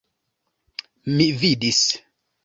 Mi 1.19 1.27
vidis. 1.43 1.83